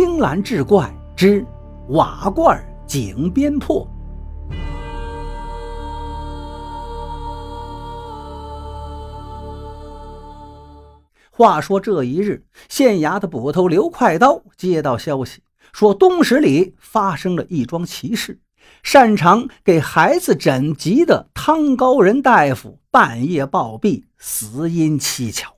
[0.00, 1.44] 青蓝志怪之
[1.88, 3.84] 瓦罐井边破。
[11.32, 15.42] 话说这一日，县衙的捕头刘快刀接到消息，
[15.72, 18.38] 说东十里发生了一桩奇事。
[18.84, 25.57] 擅长给孩子诊疾的汤高仁大夫半夜暴毙，死因蹊跷。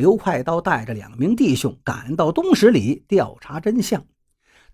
[0.00, 4.02] 刘快刀带着两名弟兄赶到东十里调查真相。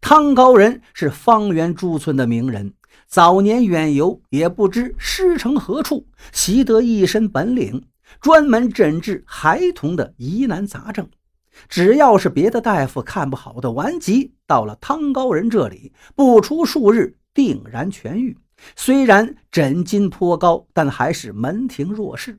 [0.01, 2.75] 汤高人是方圆诸村的名人，
[3.09, 7.89] 早年远游，也不知师承何处，习得一身本领，
[8.21, 11.09] 专门诊治孩童的疑难杂症。
[11.69, 18.39] 只要是别的大夫看不好的顽疾，到了汤高人这里，不出数日定然痊愈。
[18.77, 22.39] 虽然诊金颇高，但还是门庭若市。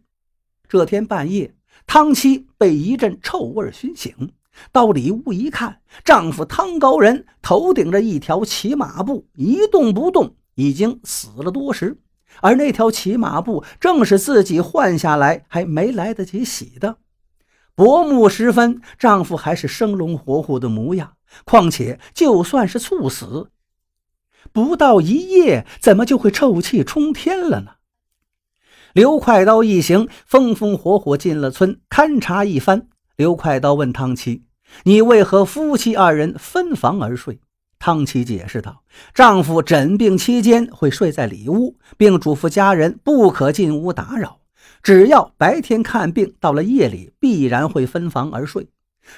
[0.70, 1.54] 这天半夜。
[1.88, 4.14] 汤妻被一阵臭味熏醒，
[4.74, 11.98] 到里屋一看，丈夫汤高仁头顶着一条骑马布，一动不动，已经死了多时。
[12.42, 16.98] 而那条骑马布正是自己换下来还没来得及洗的。
[17.74, 21.14] 薄暮时分，丈夫还是生龙活虎的模样。
[21.46, 23.50] 况且，就算是猝死，
[24.52, 27.77] 不到一夜，怎么就会臭气冲天了呢？
[28.98, 32.88] 刘快刀一行风风火火进了村，勘察一番。
[33.16, 34.46] 刘快刀问汤七
[34.86, 37.40] ：“你为何夫妻二人分房而睡？”
[37.78, 38.82] 汤七解释道
[39.14, 44.40] ：“丈夫诊病期间会睡在里屋，并嘱咐家人不可进屋打扰。
[44.82, 48.68] 只要白天看病，到了夜里必然会分房而睡。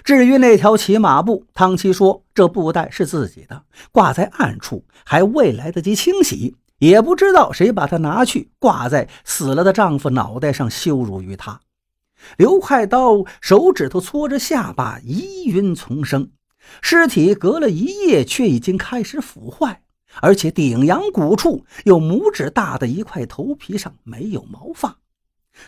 [0.04, 3.64] 至于那条骑马布，汤七说这布袋是自己的，
[3.94, 11.62] 挂在暗处，还未来得及清洗。”也不知道谁把它拿去挂在死了的丈夫脑袋上羞辱于他。
[12.38, 16.32] 刘快刀手指头搓着下巴，疑云丛生。
[16.82, 19.82] 尸体隔了一夜，却已经开始腐坏，
[20.22, 24.98] 而且顶阳骨处有拇指大的一块头皮上没有毛发。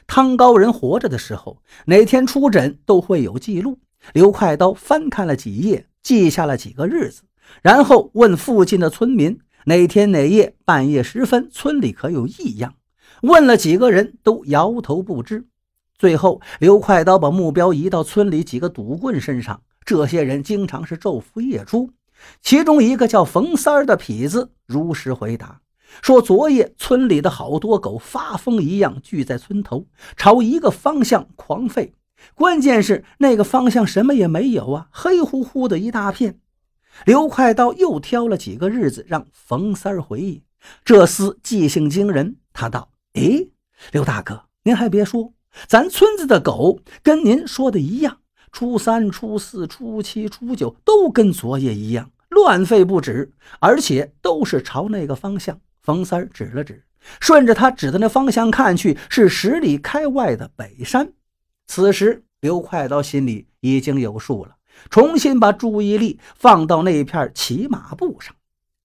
[0.05, 3.79] 汤高人活着的时候，哪天出诊都会有记录。
[4.13, 7.23] 刘快刀翻看了几页，记下了几个日子，
[7.61, 9.39] 然后问附近的村民。
[9.65, 12.75] 哪天哪夜半夜时分，村里可有异样？
[13.21, 15.45] 问了几个人都摇头不知。
[15.97, 19.61] 最后，刘快刀把目标移到村里几个赌棍身上。
[19.85, 21.91] 这些人经常是昼伏夜出。
[22.41, 25.61] 其中一个叫冯三儿的痞子如实回答
[26.01, 31.91] 说：“昨夜村里的好多狗发疯一样聚在村头，朝一个方向狂吠。
[32.35, 36.39] 关键是那个方向什么也没有啊，黑乎乎的一大片。”
[37.05, 40.43] 刘快刀又挑了几个日子让冯三儿回忆，
[40.83, 42.35] 这厮记性惊人。
[42.53, 43.47] 他道：“哎，
[43.91, 45.33] 刘大哥，您还别说，
[45.67, 48.19] 咱村子的狗跟您说的一样，
[48.51, 56.83] 初三、初四、初七、初九都跟昨夜一样乱吠不止，而且都是朝那个方向。”冯三儿指了指，
[57.19, 61.11] 顺着他指的那方向看去，是十里开外的北山。
[61.65, 64.55] 此时，刘快刀心里已经有数了。
[64.89, 68.35] 重新把注意力放到那片骑马布上，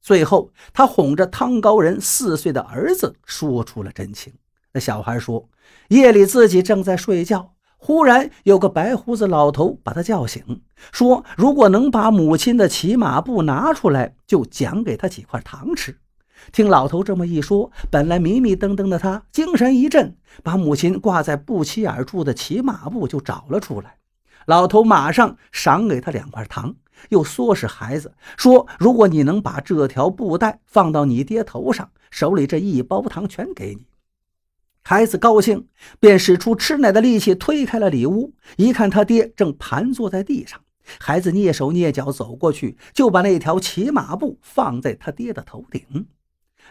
[0.00, 4.32] 最后他哄着汤高人四岁的儿子说出了真情。
[4.72, 5.48] 那小孩说，
[5.88, 15.96] 夜里自己正在睡觉，忽然有个白胡子老头把他叫醒，说如果能把母亲的骑马布拿出来，就奖给他几块糖吃。
[16.52, 23.96] 听老头这么一说，本来迷迷瞪瞪的他精神一振，把母亲挂在不起眼处的骑马布就找了出来。
[24.46, 26.74] 老头马上赏给他两块糖，
[27.10, 33.86] 又唆使孩子说：“如果你能把这条布带放到你爹头上，手里这一包糖全给你。”
[34.82, 35.66] 孩子高兴，
[35.98, 40.60] 便使出吃奶的力气推开了里屋，一看他爹正盘坐在地上，
[41.00, 46.06] 孩子蹑手蹑脚走过去，就把那条骑马布放在他爹的头顶。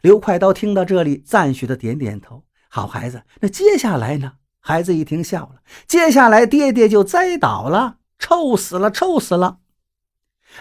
[0.02, 4.32] 刘快刀听到这里，赞许的点点头：“好孩子，那接下来呢？”
[4.68, 9.60] 孩子一听笑了，接下来爹爹就栽倒了，臭死了，臭死了。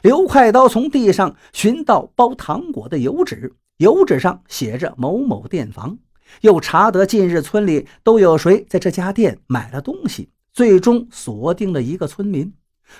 [0.02, 5.96] 刘快刀从地上寻到包糖果的油纸，油纸上写着某某店房，
[6.42, 12.52] 又查得近日村里都有谁在这家店买了东西，最终锁定了一个村民。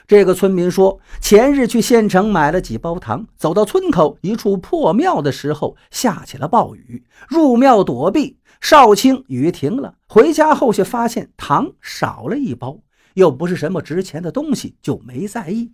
[0.07, 8.39] 这个村民说，前日去县城买了几包糖，走到村口一处破庙的时候，下起了暴雨，入庙躲避。
[8.65, 12.79] 少卿雨停了，回家后却发现糖少了一包，
[13.13, 15.71] 又不是什么值钱的东西，就没在意。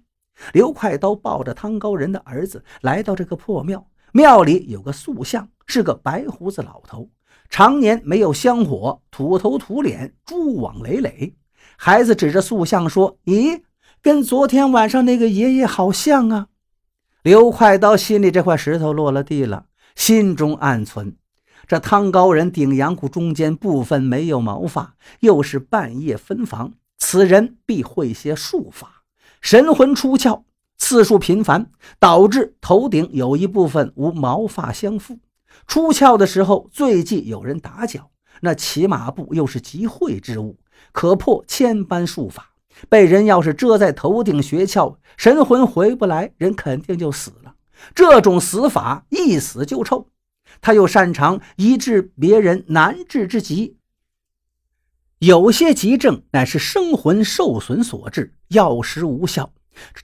[0.52, 7.08] 刘快刀抱着汤高人的儿子来到这个破庙，庙里有个塑像，是个白胡子老头，
[7.48, 11.36] 常年没有香火，土头土脸，蛛网累累。
[11.76, 13.62] 孩子指着塑像说：“咦，
[14.02, 16.48] 跟昨天晚上那个爷爷好像啊！”
[17.22, 21.14] 刘快刀心里这块石头落了地了，心中暗存：
[21.70, 29.04] 这汤高人顶阳骨中间部分没有毛发，又是半夜分房，此人必会些术法，
[29.40, 30.42] 神魂出窍
[30.76, 31.70] 次数频繁，
[32.00, 35.20] 导致头顶有一部分无毛发相附。
[35.68, 38.10] 出窍的时候，最忌有人打搅。
[38.40, 40.58] 那骑马步又是极会之物，
[40.90, 42.50] 可破千般术法。
[42.88, 47.54] 被人要是遮在头顶穴窍，神魂回不来，人肯定就死了。
[47.94, 50.08] 这种死法一死就臭。
[50.60, 53.76] 他又擅长医治别人难治之疾，
[55.18, 59.52] 有些疾症乃是生魂受损所致，药石无效。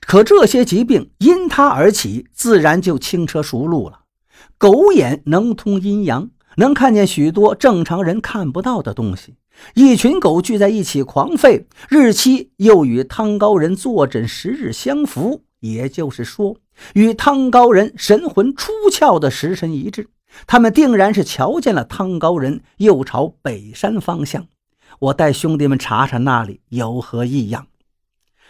[0.01, 4.01] 可这些疾病因他而起，自然就轻车熟路了。
[4.57, 9.35] 狗眼能通阴阳，能看见许多正常人看不到的东西。
[9.73, 16.57] 一群狗聚在一起狂吠，日期又与汤高人坐诊时日相符，也就是说，
[16.93, 20.09] 与汤高人神魂出窍的时辰一致。
[20.45, 24.47] 他们定然是瞧见了汤高人又朝北山方向。
[24.99, 27.67] 我带兄弟们查查那里有何异样。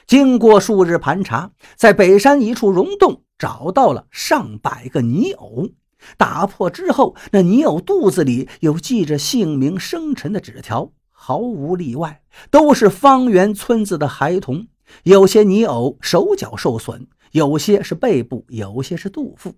[0.05, 5.69] 经过数日盘查，在北山一处溶洞找到了上百个泥偶。
[6.15, 10.91] 打破之后，那泥偶肚子里有记着姓名生辰的纸条。
[11.11, 12.21] 毫无例外，
[12.51, 14.67] 都是方圆村子的孩童。
[15.03, 19.55] 有些泥偶手脚受损，有些是背部，有些是肚腹。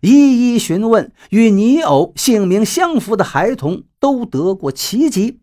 [0.00, 5.40] 一一询问，与泥偶姓名相符的孩童都得过奇疾。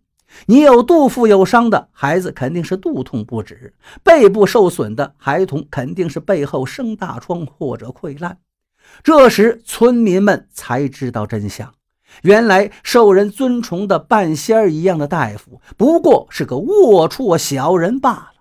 [0.48, 8.38] 泥偶肚腹有伤的孩子，肯定是肚痛不止；背部受损的孩童，肯定是背后生大疮或者溃烂。
[9.02, 11.74] 这时，村民们才知道真相。
[12.22, 18.32] 原来受人尊崇的半仙儿一样的大夫，不过是个龌龊小人罢了。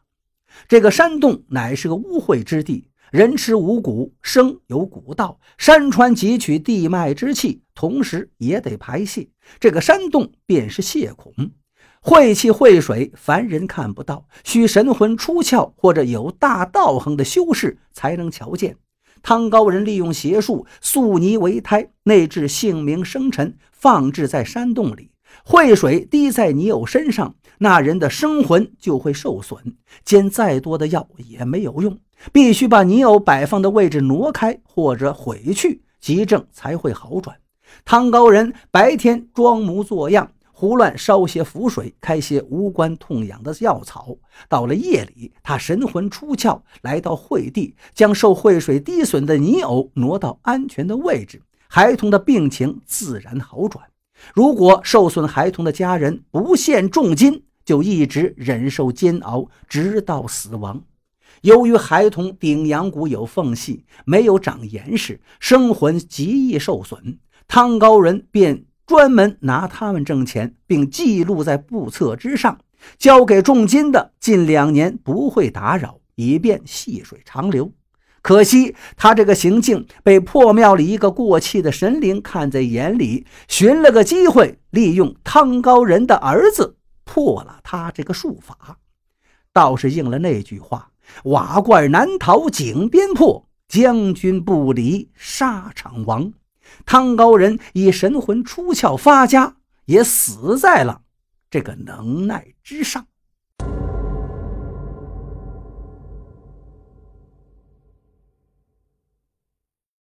[0.68, 9.28] 这个山洞乃是个污秽之地，人吃五谷，生有谷道，山川汲取地脉之气，同时也得排泄。
[9.61, 11.32] 这个山洞便是泄孔，
[12.00, 18.78] 晦气秽水，凡人看不到，需神魂出窍或者有大道行的修士才能瞧见。
[19.22, 25.12] 汤高人利用邪术塑泥为胎，内置姓名生辰，放置在山洞里。
[25.46, 29.58] 秽水滴在泥偶身上，那人的生魂就会受损。
[30.05, 31.99] 煎再多的药也没有用，
[32.31, 37.34] 必须把泥偶摆放的位置挪开或者毁去，急症才会好转。
[37.82, 40.31] 汤高人白天装模作样。
[40.56, 44.16] 胡乱烧些符水，开些无关痛痒的药草。
[44.49, 53.84] 到了夜里，他神魂出窍，来到会地，将受惠水滴损的泥偶挪到安全的位置，孩童的病情自然好转。
[54.32, 60.82] 如果受损孩童的家人不献重金，就一直忍受煎熬，直到死亡。
[61.43, 67.19] 由于孩童顶阳骨有缝隙，没有长严实，生魂极易受损，
[67.49, 68.64] 汤高人便。
[68.87, 72.58] 专门拿他们挣钱，并记录在簿册之上，
[72.99, 77.72] 交给重金的近两年不会打扰，以便细水长流。
[78.20, 86.74] 可惜他这个行径被破庙里一个过气的神灵看在眼里，寻了个机会，利用汤高人的儿子
[87.04, 88.78] 破了他这个术法，
[89.52, 90.90] 倒是应了那句话
[91.24, 96.32] ：“瓦罐难逃井边破，将军不离沙场亡。”
[96.87, 101.02] 汤高人以神魂出窍发家，也死在了
[101.50, 103.06] 这个能耐之上。